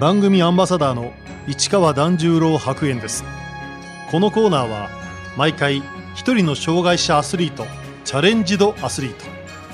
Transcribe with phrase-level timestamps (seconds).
[0.00, 1.12] 番組アンバサダーの
[1.46, 3.22] 市川團十郎白猿です。
[4.10, 4.88] このコーナーは
[5.36, 5.82] 毎回
[6.14, 7.66] 一人の障害者アスリート
[8.04, 9.26] チャレンジドアスリート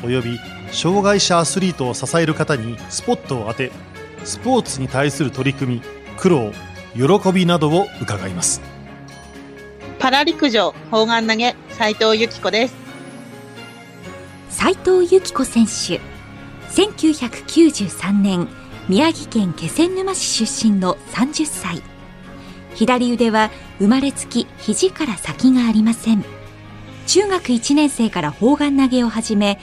[0.05, 0.41] および
[0.73, 3.71] 障害者アスリートを支える方にスポットを当て
[4.25, 5.83] スポーツに対する取り組み
[6.17, 6.51] 苦労
[6.97, 8.61] 喜びなどを伺います。
[10.01, 12.75] パラ陸上砲丸投げ斉藤由紀子です。
[14.51, 16.01] 斉藤由紀子選手
[16.73, 18.49] 1993年
[18.89, 21.83] 宮城県気仙沼市出身の30歳
[22.77, 26.25] 左腕は生まれつき肘から先がありません。
[27.07, 29.59] 中学1年生から砲丸投げを始め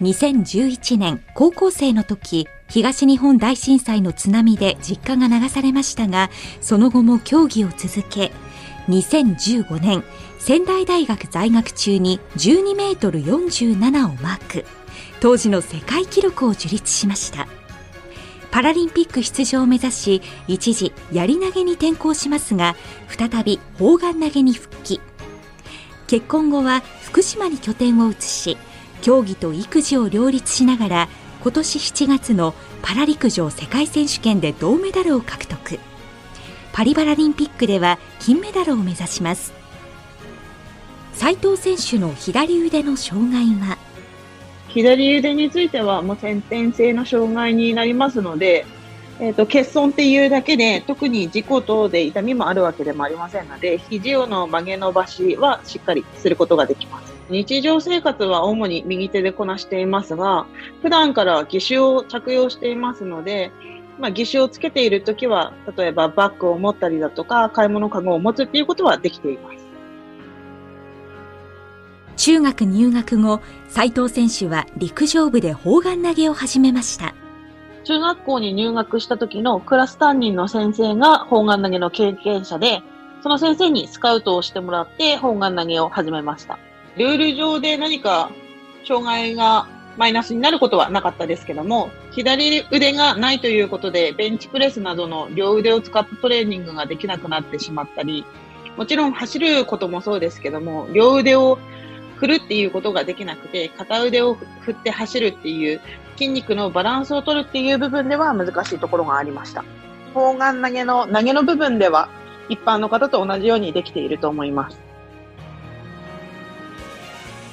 [0.00, 8.30] 2011年高校生の時東日本大震災の津波で実家が流されましたがその後も競技を続け
[8.88, 10.04] 2015年
[10.38, 14.64] 仙台大学在学中に12メートル47をマーク。
[15.20, 17.48] 当時の世界記録を樹立しました。
[18.50, 22.76] パラリンピック出場を目指し一時やり投げに転向しますが
[23.08, 25.00] 再び砲丸投げに復帰。
[26.06, 28.56] 結婚後は福島に拠点を移し
[29.02, 31.08] 競技と育児を両立しながら
[31.42, 35.78] 今年7月のパラ陸上世界選手権で銅メダルを獲得。
[36.72, 39.52] パリパラリンピックでは金メダルを目指します。
[41.14, 43.76] 斉藤選手の左腕の障害は
[44.68, 48.66] 左腕についてはもう先天性の障害になりますので、
[49.20, 57.12] えっ、ー、と、欠損っていうだけで、特に事故等で痛みもあるわけでもありませんので、肘をの曲げ伸ばしはしっかりすることができます。
[57.28, 60.46] 日常生活は主に右手でこなしていますが、
[60.82, 63.50] 普段から義手を着用していますので、
[63.98, 69.67] まあ、義手をつけているときは、例えばバッグを持ったりだとか、買い物かごを持つっていうことはできています。
[72.18, 77.14] 中学入学後、斉藤選手は陸上部で砲丸投げを始めました。
[77.84, 82.82] 中学校に入学した時のクラス担任の先生が砲丸投げの経験者で、
[83.22, 86.58] その先生にスカウトをしてもらって砲丸投げを始めました。
[86.96, 88.32] ルール上で何か
[88.84, 98.24] 障害がマイナスになることはなかったですけども、左腕がないということで、ベンチプレスなどの両腕を使ったトレーニングができなくなってしまったり、
[98.76, 101.58] もちろん走ることもそうですけども、両腕を
[102.18, 105.80] 振るっていうことができなくて、片腕を振って走るっていう
[106.16, 109.64] 筋肉のバランスを取るっていう部分では難しいところがありました。
[110.14, 112.08] 砲丸投げの投げの部分では
[112.48, 114.78] 一般の方と同じようにできていると思います。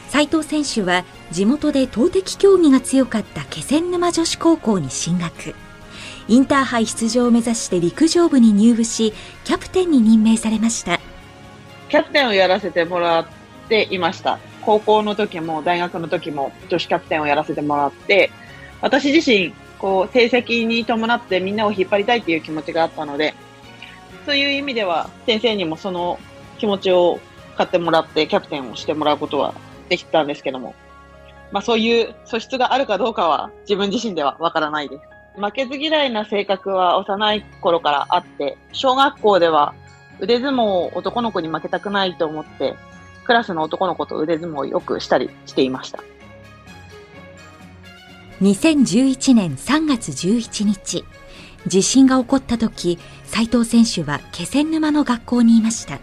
[0.10, 5.54] 斉藤選手は地元で投擲競技が強かった気仙沼女子高校に進学。
[6.28, 11.00] インターハイ出場を目指して陸上部に入部し、キャプテンに任命されました。
[11.90, 13.26] キャプテンをやらせてもらっ
[13.70, 14.40] ていました。
[14.66, 18.32] 高校の時も大学の時も女子キャプテンをやらせてもらって、
[18.82, 23.36] 私自身、こう、成績に伴ってみんなを引っ張りたいっていう気持ちがあったので、
[24.26, 26.20] そういう意味では先生にもその
[26.58, 27.20] 気持ちを
[27.56, 29.54] 買ってもらってキャプテンをしてもらうことは
[29.88, 30.74] できたんですけども、
[31.52, 35.02] まあそういう素質があるかどうかは自分自身ではわからないです。
[35.40, 39.76] 負けず嫌いな性格は幼い頃からあって、小学校では
[40.20, 42.76] 腕相撲を男の子に負けたくないと思って、
[43.26, 46.00] クラスの男の子と腕相撲をよくしたりしていました。
[48.42, 51.06] 2011年3月11日、
[51.68, 56.00] 地震が起こった時、斉藤選手は気仙沼の学校にいました。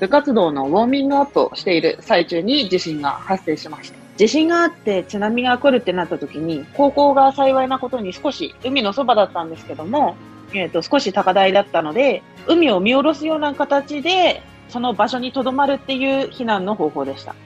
[0.00, 3.98] 部活動のウォーミングアップをしている最中に地震が発生しました。
[4.16, 10.16] 地震があって津波が来るってなった時に、高校が幸いなことに少し海のそばだったんですけども、
[10.52, 14.42] えっ、ー、と、少し高台だったので、海を見下ろすような形で
[14.74, 17.36] その場所に留まるっていう避難の方法でした。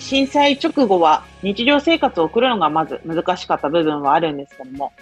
[0.00, 4.92] 震災直後は日常生活を送るのがまず難しかった部分はあるんですけども、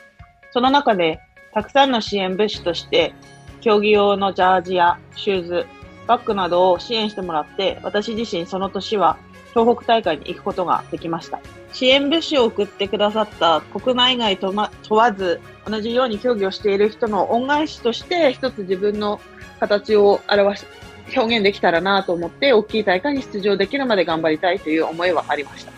[0.50, 1.20] その中で
[1.54, 3.14] たくさんの支援物資として、
[3.62, 5.66] 競技用のジャージやシューズ、
[6.06, 9.16] バッグなどを支援してもらって、私自身その年は
[9.54, 11.40] 東北大会に行くことができました。
[11.72, 19.18] 支援物資を送ってくださった国内外と、ま問わず、同じように競技をしている人の恩返しとして、一つ自分の
[19.60, 20.66] 形を表し、
[21.14, 25.72] 表現できたらなと思って、大きい大会に出場できるまで頑張りたいという思いはありました。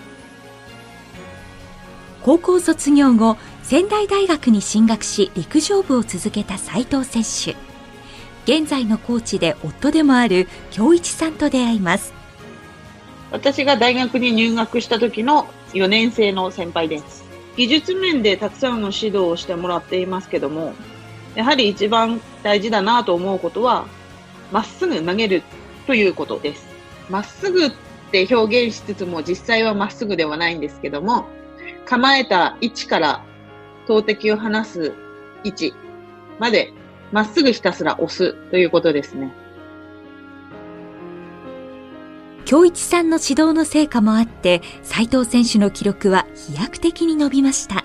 [2.23, 7.57] 高校卒業後、仙台大学に進学し、陸上部を続けた斉藤選手。
[8.45, 12.13] 現在のコーチで夫でもある京一さんと出会います。
[13.31, 17.25] 私が大学に入学した時の4年生の先輩です。
[17.57, 20.75] 技術面でたくさんの指導をしてもらっていますけども、
[21.35, 23.87] やはり一番大事だなと思うことは、
[24.53, 25.43] まっすぐ投げる
[25.87, 26.67] ということです。
[27.09, 27.73] まっすぐっ
[28.13, 31.27] て表現しつつも実際はまっすぐではないんですけども、
[31.87, 33.25] 構えた位置から
[33.87, 34.93] 投擲を離す
[35.43, 35.75] 位置
[36.39, 36.73] まで
[37.11, 39.33] まっすぐひたすら押すということですね。
[42.45, 47.85] 京一さんの指導の成果もあって斉藤選手の記録は飛躍的に伸びました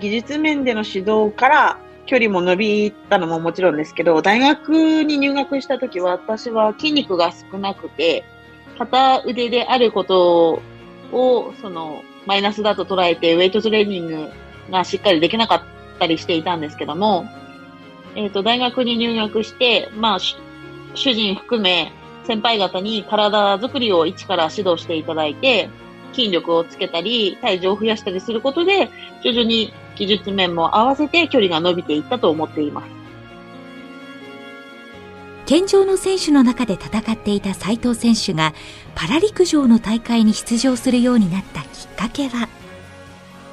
[0.00, 1.78] 技術面での指導から
[2.10, 8.24] 距離も伸びたのももちろんですけど大学に入学した時は私は筋肉が少なくて
[8.78, 10.60] 片腕であること
[11.12, 14.28] をそのマイナスだと捉えてウェイトトレーニング
[14.72, 15.62] がしっかりできなかっ
[16.00, 17.26] たりしていたんですけども、
[18.16, 21.92] えっ、ー、と大学に入学してまあ主人含め
[22.24, 25.70] 先輩方に体づくりを一から指導していただいて、
[26.14, 28.90] 筋力をつけたり、体重を増やしたりすることで、
[29.22, 32.86] 徐々に技術面も合わせて距離が伸びていったと思っています。
[35.46, 38.54] 健常の選手の中で戦っていた斉藤選手が
[38.94, 42.48] パラ陸上の大会に出場するようになったきっかけは？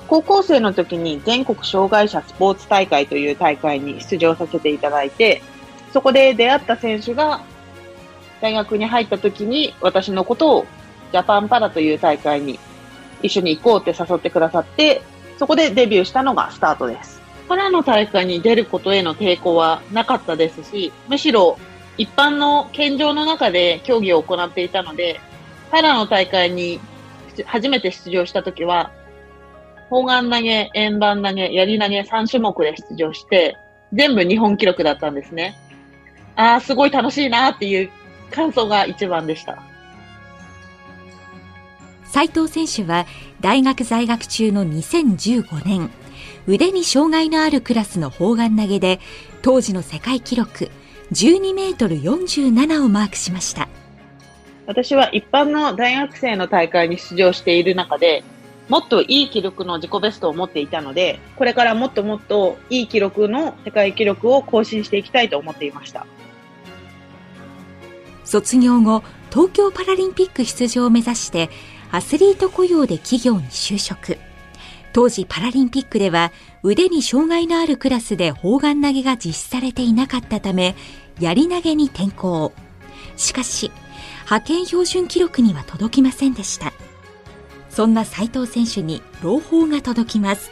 [0.07, 5.42] 高校生の時に全国障害者スポーツ大会という大会に出場させていただいて
[5.92, 7.42] そこで出会った選手が
[8.42, 10.65] 大学に入った時に私のことを
[11.12, 12.59] ジャパンパラという大会に
[13.21, 15.01] 一緒に行こうって誘ってくださって、
[15.38, 17.21] そこでデビューしたのがスタートです。
[17.48, 21.57] パラの大会に出ることへの抵抗はなかったですし、むしろ
[21.98, 25.19] 一般の健常の中で競技を行っていたので、
[25.71, 26.80] パラの大会に
[27.45, 28.92] 初めて出場した時は、
[29.89, 33.56] 砲丸投げ、円盤投げ、槍投げ3種目で出場して、
[33.94, 35.57] 全部日本記録だったんですね。
[36.36, 37.89] ああ、すごい楽しいなっていう
[38.31, 39.63] 感想が一番でした
[42.12, 43.06] 斉藤選手は
[43.42, 45.89] 大学在学中の2015年
[46.48, 49.00] 腕に障害のあるクラスの砲丸投げで
[49.42, 50.71] 当時の世界記録
[51.12, 53.69] 12メートル47をマークしました。
[54.65, 58.24] 私は一般の大学生の大会に出場している中で
[58.68, 66.06] もっといい記録の自己ベストを持っていたのでこれからもっともっといい記録の世界記録を更新していきたいと思っていました。
[68.25, 71.50] 卒業後東京パラリンピック出場を目指して
[71.91, 74.17] アスリート雇用で企業に就職。
[74.93, 76.31] 当時パラリンピックでは
[76.63, 80.75] 腕に障害のあるクラスで砲丸投げが実施されていなかったため
[81.19, 82.51] 槍投げに転向。
[83.15, 83.71] しかし
[84.25, 86.73] 派遣標準記録には届きませんでした。
[87.69, 90.51] そんな斉藤選手に朗報が届きます。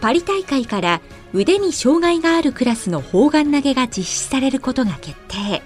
[0.00, 1.00] パリ大会から
[1.32, 5.62] 腕に障害があるクラスの砲丸投げが実施されることが決定。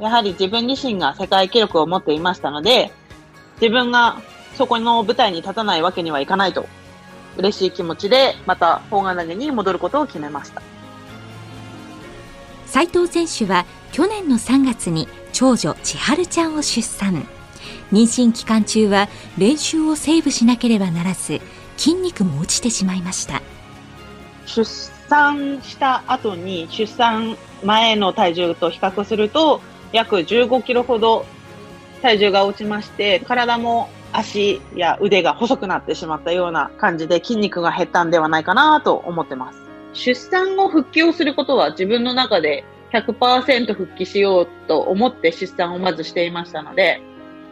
[0.00, 2.90] やはり自分自身が世界記録を持っていましたので、
[3.60, 4.20] 自分が
[4.54, 6.66] そこの舞台に立たないわけにはいかないと、
[7.36, 10.62] 嬉しい気持ちで、また砲丸投げに戻ることを決めました。
[12.66, 17.26] 斉藤選手は去年の3月に長女千春ちゃんを出産。
[17.92, 21.40] 妊娠期間中は練習をセーブしなければならず、
[21.76, 23.42] 筋肉も落ちてしまいました。
[24.46, 24.64] 出
[25.08, 29.60] 産した後に出産前の体重と比較すると
[29.92, 31.26] 約15キロほど
[32.02, 39.62] 体重が落ちまして、体も足や腕が細くなってしまったような感じで筋肉が減ったんではないかなと思ってます。
[39.94, 47.00] 出産後復帰をすることは自分の中で100%復帰しようと思って出産をまずしていましたので、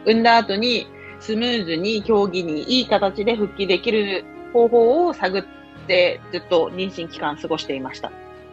[0.05, 0.87] 産んだ後に
[1.19, 5.45] スムーズに競技にいい形で復帰できる方法を探っ
[5.87, 8.11] てずっと妊娠期間過ごしていました。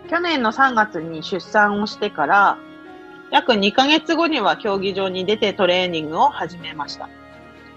[0.08, 2.58] 去年の3月に出産をしてから
[3.30, 7.08] 約2ヶ月後には競技場に出てトレーニングを始めました。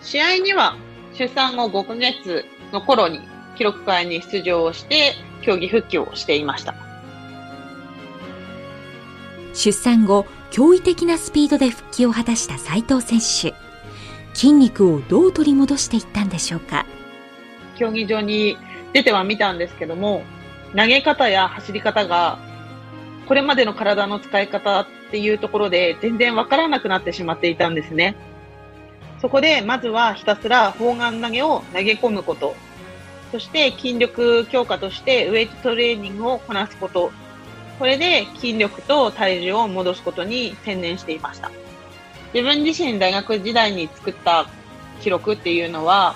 [0.02, 0.76] 試合には
[1.14, 3.20] 出産後5ヶ月の頃に
[3.56, 6.74] 記録会に出場をして競技復帰をしていました。
[9.54, 13.54] 出産後、驚異的なスピードで復帰を果たした斉藤選手。
[14.34, 16.86] 筋肉をどう取り戻していったんでしょうか？
[17.76, 18.58] 競技場に
[18.94, 20.24] 出てはみたんですけども、
[20.76, 22.40] 投げ方や走り方が
[23.28, 28.16] これまでの体の使い方っていうところで全然わからなくなってしまっていたんですね。
[29.20, 32.56] そこでまずはひたすら砲丸投げを投げ込むこと、
[33.34, 37.12] そして筋力強化としてウェイトトレーニングをこなすこと、
[37.78, 41.52] これで筋力と体重を戻すことに専念していました。
[42.34, 44.46] 自分自身大学時代に作った
[45.02, 46.16] 記録っていうのは、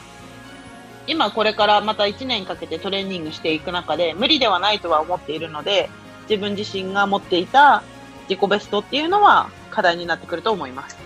[1.06, 5.90] 今これからまた1年かけてトレーニングしていく中で無理ではないとは思っているので、
[6.30, 7.84] 自分自身が持っていた
[8.30, 10.98] 自己ベストっていうのは課題になってくると思います。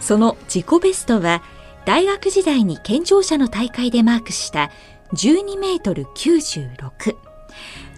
[0.00, 1.42] その自己ベストは
[1.84, 4.70] 大学時代に健常者の大会でマークした
[5.12, 7.16] 12メートル96。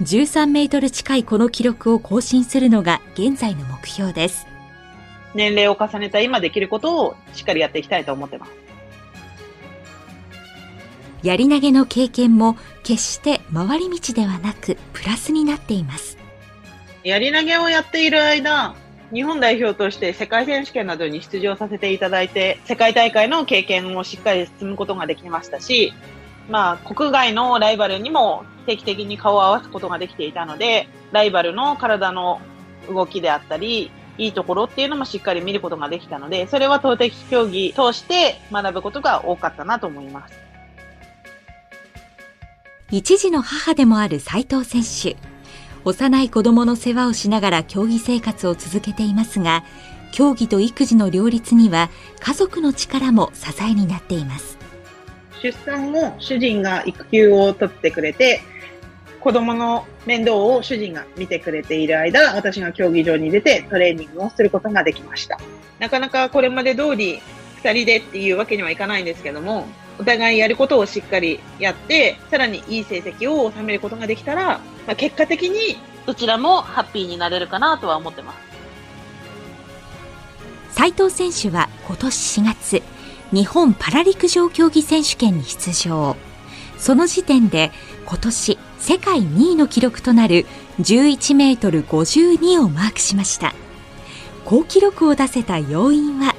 [0.00, 4.47] 13メートル近いこの記録を更新するのが現在の目標です。
[5.35, 8.62] 年齢を重ねた今できることをしっかりやっていきたいと思ってます。
[11.23, 16.19] やり投げの経験も決して回り道ではなくプラスになっています
[17.05, 18.75] やり投げをやっている間
[19.12, 25.93] 日本代表として世界選手権などに出場させていただいて世界大会の経験をしっかり積むことができましたし
[26.49, 32.41] まあ、国外のライバルにも定期的に顔を合わすことができていたので、ライバルの体の
[32.88, 40.51] 動きであったり、いいところっていうのもしっかり見ることができたので、それは投擲競技通して学ぶことが多かったなと思います。
[42.93, 45.17] 一児の母でもある斉藤選手。
[45.83, 49.65] 幼い子供の世話をしながら競技生活を続けていますが、
[50.13, 51.89] 競技と育児の両立には
[52.21, 54.59] 家族の力も支えになっています。
[55.43, 58.43] 出産後、主人が育休を取ってくれて、
[59.21, 65.41] 子供の面倒を主人が見てくれている間、私が競技場に出てトレーニングをすることができました。
[65.79, 67.23] なかなかこれまで通り
[67.63, 69.67] 2人でっていうわけにはいかないんですけども、
[70.02, 78.37] お互いやることをしっかりやって、さらにいい成績を収めることができたら、まあ、結果的にどちらもハッピーになれるかなとは思ってます。
[80.73, 82.82] 斉藤選手は今年4月、
[83.30, 86.16] 日本パラ陸上競技選手権に出場。
[86.78, 87.71] その時点で
[88.04, 90.47] 今年世界2位の記録となる
[90.80, 93.54] 11メートル52をマークしました。
[94.44, 96.32] 好記録を出せた要因は？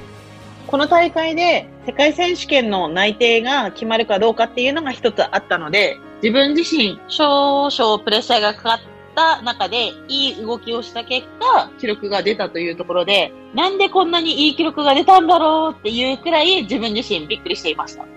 [0.74, 8.80] この大会で世界選手権の内定が決まるかどうかっていうのが一つあったので、自分自身少々プレッシャーがかかっ
[9.13, 18.08] た中でいい動きをした結果、記録が出たというところで、なんでこんなにいい記録が出たんだろうっていうくらい自分自身びっくりしていました。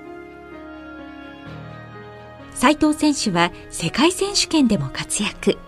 [2.55, 5.59] 斉藤選手は世界選手権でも活躍。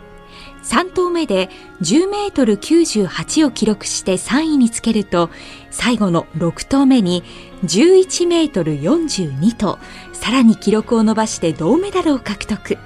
[0.63, 1.51] 3投目で
[1.83, 5.31] 10メートル98を記録して3位につけると、
[5.71, 7.23] 最後の6投目に
[7.65, 9.79] 11メートル42と、
[10.13, 12.77] さらに記録を伸ばして銅メダルを獲得。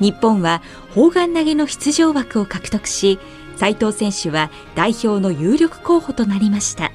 [0.00, 0.62] 日本は
[0.94, 3.18] 砲丸投げの出場枠を獲得し、
[3.56, 6.90] 斉藤選手は代表の有力候補となりました。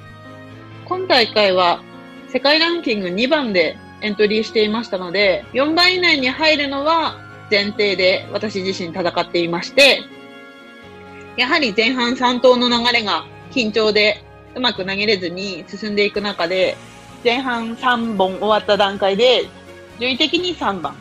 [0.86, 1.82] 今大会は
[2.30, 7.18] 世界ランキング2番でエントリーしていましたので、4番以内に入るのは
[7.50, 10.02] 前提で私自身戦っていまして、
[11.38, 14.24] やはり前半3投の流れが緊張で
[14.56, 16.78] うまく投げれずに進んでいく中で、
[17.24, 19.46] 前半3本終わった段階で、
[20.00, 20.96] 順位的に3番。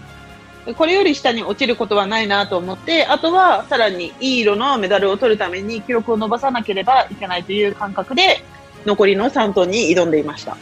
[0.76, 8.42] これより下に落ちることはないなと思って、あとはさらにいい色のメダルを取るために記録を伸ばさなければいけないという感覚で、
[8.84, 10.56] 残りの3投に挑んでいました。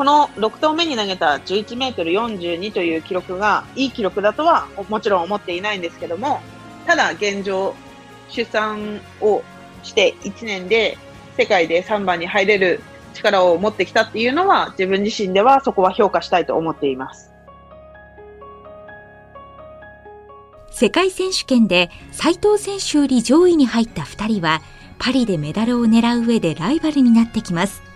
[0.00, 6.40] この6投目に投げた11メートル42という記録がいい記録だとはもちろん思っていないんですけども、
[6.86, 7.74] ただ現状、
[8.30, 9.42] 出産を
[9.82, 10.96] して1年で
[11.36, 12.80] 世界で3番に入れる
[13.12, 17.30] 力を持ってきたっていうのは自分自身ではそこは評価したいと思っています。
[20.70, 24.62] 世界選手権で斉藤選手より上位に入った2人は
[24.98, 27.89] パリでメダルを狙う上でライバルになってきます。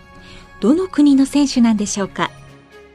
[0.65, 2.31] どの国の選手なんでしょうか？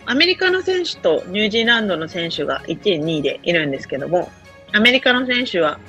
[0.08, 4.32] アメリカの選手とニュージーランドの選手が1位、2位でいるんですけども、
[4.72, 5.80] アメリカの選手は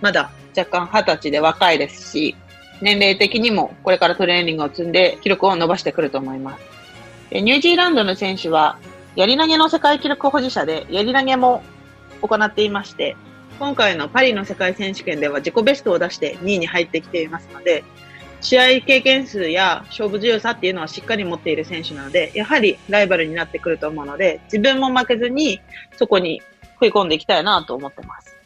[0.00, 2.34] まだ若干20歳で若いですし、
[2.80, 6.64] 年齢的にもこれからトレーニングを積んで記録を伸ばしてくると思います。
[7.34, 8.78] ニュージーランドの選手は、
[9.14, 11.62] やり投げの世界記録保持者で、やり投げも
[12.22, 13.14] 行っていまして、
[13.58, 17.84] 今回のパリの世界選手権では自己ベストを出して2位に入ってきていますので、
[18.44, 25.60] 試合経験数や勝負強さっていうのはしっかり持っている選手なので、やはりライバルになってくると思うので、自分も負けずに
[25.96, 26.42] そこに
[26.74, 28.36] 食い込んでいきたいなと思ってます。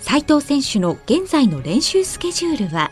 [0.00, 2.90] 斉藤選手の現在の練習スケジュールは？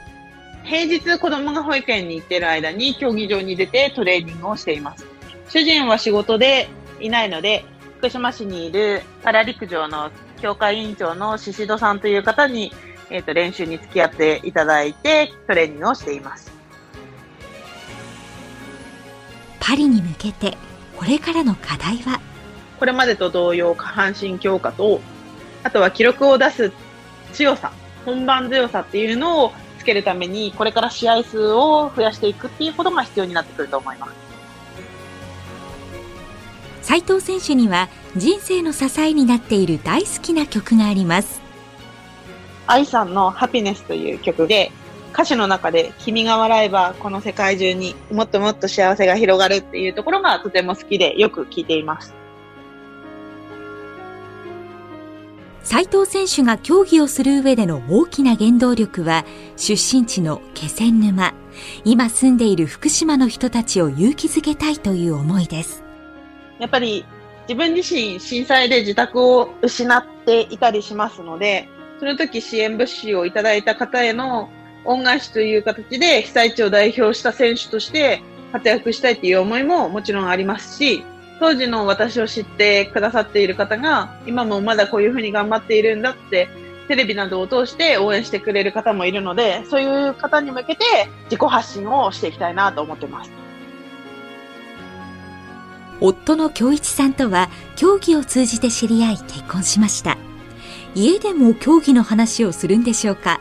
[0.62, 5.04] 平日子供が保育園に行っている間に競技場に出てトレーニングをしています。
[5.48, 6.68] 主人は仕事で
[7.00, 7.64] いないので、
[7.98, 12.72] 福島市にいるパラ陸上の協会委員長の宍戸さんという方に、
[13.10, 16.50] えっ、ー、と、練習に付き合っていただいて、トレーニングをしています。
[19.60, 20.56] パリに向けて、
[20.96, 22.20] これからの課題は？
[22.78, 25.00] これまでと同様、下半身強化と、
[25.62, 26.72] あとは記録を出す
[27.32, 27.72] 強さ、
[28.04, 34.12] 本番強さっていうのをつけるために、これから試合数を増やしていくっていうことが必要になってくると思います。
[36.82, 41.42] 斉藤選手には人生の支えになっている大好きな曲があります
[42.68, 44.70] 愛さんのハピネスという曲で
[45.14, 52.14] 歌詞の中で君が笑えばこの世界中にもっともっと幸せが広がるっていうところがとても好きでよく聴いています。
[55.62, 61.34] 斉藤選手が競技をする上での大きな原動力は出身地の気仙沼
[61.84, 65.84] 今住んでいる福島の人たちを勇気づけたいという思いです。
[66.58, 67.04] やっぱり
[67.48, 74.48] 自分自身震災で自宅を失っていたりしますので、その時支援物資をいただいた方への
[74.84, 81.04] 恩返しという形で被災地を代表した選手として活躍したいっていう思いももちろんありますし、
[81.40, 86.48] 当時の私を知ってくださっている方が、今もまだこういうふうに頑張っているんだって、
[86.88, 90.84] テレビなどを通して応援してくれる方もいるので、そういう方に向けて
[91.24, 93.30] 自己発信をしていきたいなと思ってます。
[96.00, 100.16] 夫の京一さんとは競技を通じて知り合い結婚しました。
[100.94, 103.40] 家でも競技の話をするんでしょうか？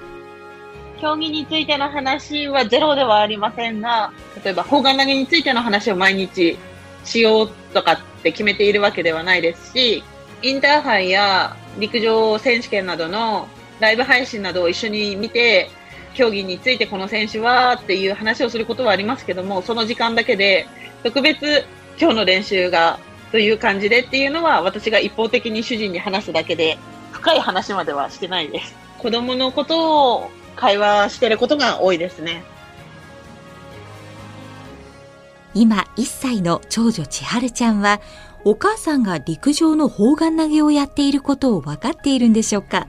[0.99, 4.11] 競技についての話はゼロではありませんが、
[4.43, 6.57] 例えば砲丸投げについての話を毎日
[7.05, 10.03] しようとかって決めているわけではないですし、
[10.41, 13.47] インターハイや陸上選手権などの
[13.79, 15.69] ライブ配信などを一緒に見て、
[16.15, 20.67] 競技についてこの選手はっていう話をすることはありますけども、その時間だけで
[21.03, 21.63] 特別
[21.99, 22.99] 今日の練習が
[23.31, 26.79] という感じでっていうのは私が一方的に主人に話すだけで
[27.11, 28.75] 深い話まではしてないです。
[28.99, 32.43] 子供のことを会話してることが多いですね。
[35.53, 37.99] 今1歳の長女千春ちゃんは
[38.43, 42.87] お母さんが陸上の砲丸投げをやっていることを分かっているんでしょうか？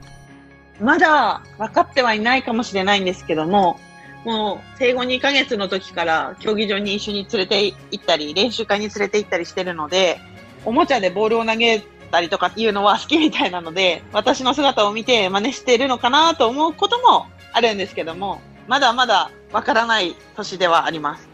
[0.79, 3.79] まだ分かってはいないかもしれないんですけども、
[4.23, 10.19] もう生後2ヶ月の時から競技場に一緒に連れて行ったり、練習会に連れて行ったりしてるので、
[10.63, 21.27] おもちゃでボールを投げたりとかっていうのは好きみたいなので、私の姿を見て真似しているのかなと思うこともあるんですけども、まだまだわからない年ではあります。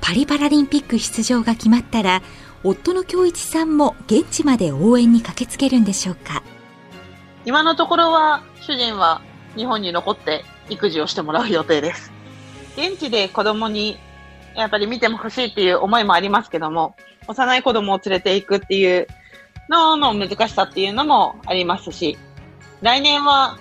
[0.00, 2.22] パリパラリンピック出場が決まったら、
[2.64, 6.42] 夫の京一さんも現地まで応援に駆けつけるんでしょうか？
[7.44, 9.22] 今のところは主人は
[9.56, 12.12] 日本に残って育児をしてもらう予定です。
[12.76, 13.98] 現地で子供に
[14.56, 16.96] やっぱり見ても欲しいっていう思いもありますけども、
[17.28, 19.06] 幼い子供を連れていくっていう
[19.68, 22.18] のの難しさっていうのもありますし、
[22.80, 23.58] 来年は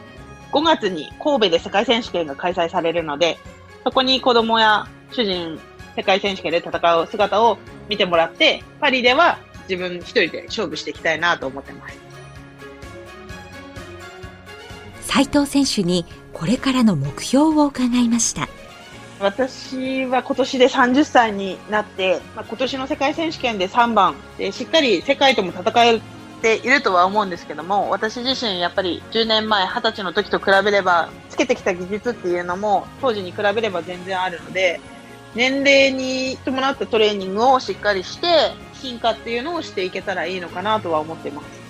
[0.52, 3.38] 5月に神戸で世界選手権が開催されるので、
[3.84, 5.60] そこに子供や主人、
[5.96, 7.58] 世界選手権で戦う姿を
[7.90, 9.38] 見てもらって、パリでは
[9.70, 11.98] 自分一人で勝負していきたいなと思ってます。
[15.02, 18.48] 斉藤選手にこれからの目標を伺いました。
[19.20, 26.02] 私は今年で30歳になって、まあ、今年の世界選手権で3番でしっかり世界とも戦え
[26.42, 34.80] ているとは思うんですけども私自身やっぱり10年前20歳の時と比べればつけてきた技術っていうのも当時に比べれば全然あるので
[35.34, 38.28] 年齢に伴ったトレーニングをしっかりして
[38.74, 41.67] 進化っていうのをしていけたらいいのかなとは思ってます。